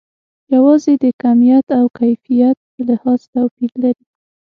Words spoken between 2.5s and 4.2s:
په لحاظ توپیر لري.